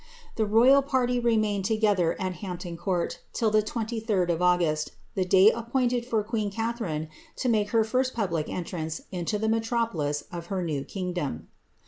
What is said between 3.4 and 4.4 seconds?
the 23d